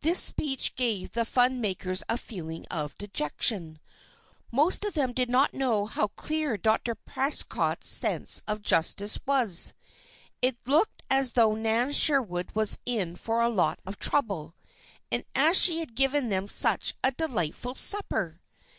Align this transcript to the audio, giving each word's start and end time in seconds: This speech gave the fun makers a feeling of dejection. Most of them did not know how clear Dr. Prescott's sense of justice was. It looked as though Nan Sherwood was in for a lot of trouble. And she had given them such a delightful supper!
This 0.00 0.22
speech 0.22 0.74
gave 0.76 1.12
the 1.12 1.24
fun 1.24 1.62
makers 1.62 2.02
a 2.10 2.18
feeling 2.18 2.66
of 2.70 2.94
dejection. 2.98 3.80
Most 4.52 4.84
of 4.84 4.92
them 4.92 5.14
did 5.14 5.30
not 5.30 5.54
know 5.54 5.86
how 5.86 6.08
clear 6.08 6.58
Dr. 6.58 6.94
Prescott's 6.94 7.88
sense 7.88 8.42
of 8.46 8.60
justice 8.60 9.18
was. 9.24 9.72
It 10.42 10.68
looked 10.68 11.02
as 11.08 11.32
though 11.32 11.54
Nan 11.54 11.92
Sherwood 11.94 12.50
was 12.54 12.76
in 12.84 13.16
for 13.16 13.40
a 13.40 13.48
lot 13.48 13.80
of 13.86 13.98
trouble. 13.98 14.54
And 15.10 15.24
she 15.56 15.78
had 15.78 15.94
given 15.94 16.28
them 16.28 16.50
such 16.50 16.92
a 17.02 17.12
delightful 17.12 17.74
supper! 17.74 18.42